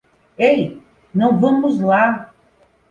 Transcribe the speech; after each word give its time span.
Ei, 0.39 0.81
não 1.13 1.39
vamos 1.39 1.79
lá! 1.79 2.33